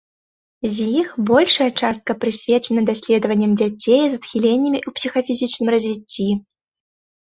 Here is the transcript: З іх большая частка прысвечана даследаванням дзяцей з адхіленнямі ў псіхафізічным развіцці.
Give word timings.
З 0.77 0.87
іх 1.01 1.11
большая 1.31 1.67
частка 1.81 2.11
прысвечана 2.25 2.81
даследаванням 2.89 3.51
дзяцей 3.63 4.03
з 4.07 4.13
адхіленнямі 4.23 4.79
ў 4.87 4.89
псіхафізічным 4.99 5.67
развіцці. 5.79 6.27